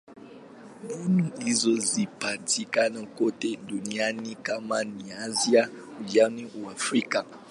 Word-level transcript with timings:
Mbinu 0.83 1.31
hizo 1.43 1.73
zinapatikana 1.75 3.05
kote 3.05 3.55
duniani: 3.55 4.35
kama 4.35 4.83
ni 4.83 5.11
Asia, 5.13 5.69
Ulaya 6.01 6.25
au 6.55 6.69
Afrika. 6.69 7.25